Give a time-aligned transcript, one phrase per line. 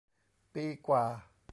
[0.53, 1.05] ปีกว่า